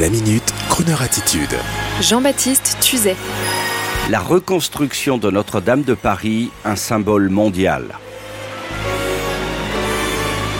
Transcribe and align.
La 0.00 0.08
minute, 0.08 0.54
Kroneur 0.70 1.02
attitude. 1.02 1.54
Jean-Baptiste 2.00 2.78
Tuzet. 2.80 3.14
La 4.08 4.20
reconstruction 4.20 5.18
de 5.18 5.30
Notre-Dame 5.30 5.82
de 5.82 5.92
Paris, 5.92 6.50
un 6.64 6.76
symbole 6.76 7.28
mondial. 7.28 7.84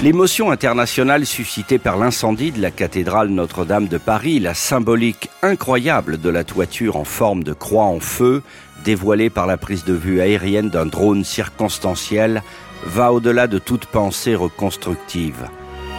L'émotion 0.03 0.51
internationale 0.51 1.25
suscitée 1.25 1.79
par 1.79 1.97
l'incendie 1.97 2.53
de 2.53 2.61
la 2.61 2.71
cathédrale 2.71 3.29
Notre-Dame 3.29 3.89
de 3.89 3.97
Paris, 3.97 4.39
la 4.39 4.53
symbolique 4.53 5.31
incroyable 5.41 6.21
de 6.21 6.29
la 6.29 6.45
toiture 6.45 6.97
en 6.97 7.05
forme 7.05 7.43
de 7.43 7.55
croix 7.55 7.85
en 7.85 8.01
feu, 8.01 8.43
dévoilée 8.85 9.31
par 9.31 9.47
la 9.47 9.57
prise 9.57 9.87
de 9.87 9.95
vue 9.95 10.21
aérienne 10.21 10.69
d'un 10.69 10.85
drone 10.85 11.25
circonstanciel, 11.25 12.43
va 12.85 13.15
au-delà 13.15 13.47
de 13.47 13.59
toute 13.59 13.87
pensée 13.87 14.35
reconstructive. 14.35 15.49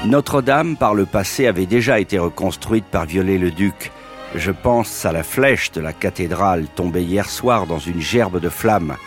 Notre-Dame, 0.05 0.75
par 0.75 0.95
le 0.95 1.05
passé, 1.05 1.47
avait 1.47 1.65
déjà 1.65 1.97
été 1.97 2.19
reconstruite 2.19 2.83
par 2.83 3.05
Viollet-le-Duc. 3.05 3.91
Je 4.35 4.51
pense 4.51 5.05
à 5.05 5.13
la 5.13 5.23
flèche 5.23 5.71
de 5.71 5.79
la 5.79 5.93
cathédrale 5.93 6.67
tombée 6.75 7.03
hier 7.03 7.29
soir 7.29 7.67
dans 7.67 7.79
une 7.79 8.01
gerbe 8.01 8.41
de 8.41 8.49
flammes. 8.49 8.97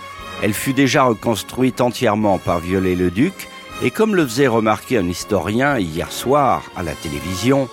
Elle 0.42 0.54
fut 0.54 0.72
déjà 0.72 1.04
reconstruite 1.04 1.82
entièrement 1.82 2.38
par 2.38 2.60
Viollet-le-Duc, 2.60 3.34
et 3.82 3.90
comme 3.90 4.16
le 4.16 4.26
faisait 4.26 4.46
remarquer 4.46 4.96
un 4.96 5.06
historien 5.06 5.78
hier 5.78 6.10
soir 6.10 6.62
à 6.76 6.82
la 6.82 6.92
télévision, 6.92 7.68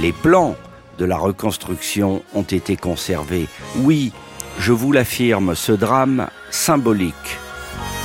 les 0.00 0.12
plans 0.12 0.56
de 0.98 1.04
la 1.04 1.18
reconstruction 1.18 2.22
ont 2.34 2.42
été 2.42 2.76
conservés. 2.76 3.48
Oui, 3.80 4.12
je 4.58 4.72
vous 4.72 4.92
l'affirme, 4.92 5.54
ce 5.54 5.72
drame 5.72 6.28
symbolique 6.50 7.38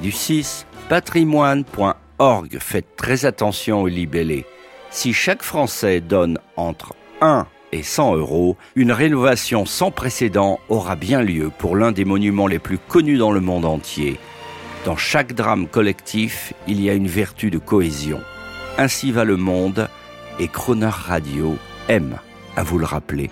du 0.00 0.12
6, 0.12 0.66
patrimoine.org. 0.88 2.58
Faites 2.58 2.96
très 2.96 3.26
attention 3.26 3.82
aux 3.82 3.88
libellés. 3.88 4.46
Si 4.90 5.12
chaque 5.12 5.42
Français 5.42 6.00
donne 6.00 6.38
entre 6.56 6.94
1 7.20 7.46
et 7.72 7.82
100 7.82 8.16
euros, 8.16 8.56
une 8.76 8.92
rénovation 8.92 9.66
sans 9.66 9.90
précédent 9.90 10.58
aura 10.70 10.96
bien 10.96 11.20
lieu 11.20 11.50
pour 11.58 11.76
l'un 11.76 11.92
des 11.92 12.06
monuments 12.06 12.46
les 12.46 12.58
plus 12.58 12.78
connus 12.78 13.18
dans 13.18 13.32
le 13.32 13.40
monde 13.40 13.66
entier. 13.66 14.18
Dans 14.86 14.96
chaque 14.96 15.32
drame 15.32 15.66
collectif, 15.66 16.52
il 16.68 16.80
y 16.80 16.88
a 16.88 16.94
une 16.94 17.08
vertu 17.08 17.50
de 17.50 17.58
cohésion. 17.58 18.20
Ainsi 18.78 19.10
va 19.10 19.24
le 19.24 19.36
monde 19.36 19.88
et 20.38 20.46
Croner 20.46 20.86
Radio 20.86 21.56
aime 21.88 22.20
à 22.54 22.62
vous 22.62 22.78
le 22.78 22.84
rappeler. 22.86 23.28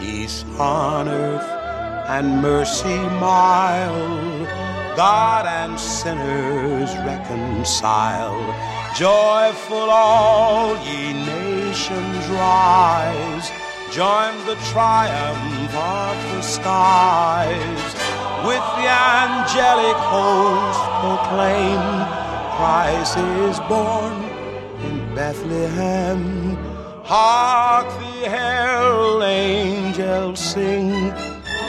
Peace 0.00 0.44
on 0.58 1.08
earth 1.08 1.44
and 2.08 2.40
mercy 2.40 2.96
mild, 3.20 4.67
God 4.98 5.46
and 5.46 5.78
sinners 5.78 6.90
reconciled. 7.06 8.52
Joyful 8.96 9.90
all 9.90 10.74
ye 10.78 11.12
nations 11.12 12.26
rise, 12.26 13.48
join 13.92 14.34
the 14.46 14.56
triumph 14.72 15.72
of 15.76 16.16
the 16.32 16.42
skies 16.42 17.94
with 18.42 18.64
the 18.74 18.88
angelic 18.90 19.98
host 20.10 20.82
proclaim 20.98 21.84
Christ 22.56 23.18
is 23.46 23.60
born 23.70 24.16
in 24.82 25.14
Bethlehem. 25.14 26.56
Hark 27.04 27.86
the 28.00 28.28
herald 28.28 29.22
angels 29.22 30.40
sing 30.40 30.90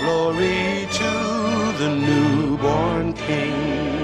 glory 0.02 0.88
to 0.94 1.12
the 1.78 1.96
newborn 1.96 2.29
King. 3.28 3.99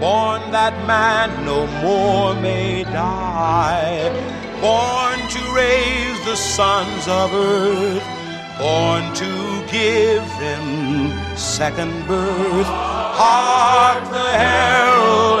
Born 0.00 0.50
that 0.50 0.74
man 0.86 1.44
no 1.44 1.66
more 1.82 2.34
may 2.40 2.84
die, 2.84 4.10
born 4.60 5.18
to 5.30 5.40
raise 5.54 6.24
the 6.24 6.36
sons 6.36 7.08
of 7.08 7.32
earth, 7.32 8.04
born 8.58 9.02
to 9.14 9.30
give 9.70 10.24
them 10.38 10.66
second 11.36 11.92
birth. 12.06 12.66
Hark 12.66 14.04
the 14.10 14.28
herald 14.44 15.40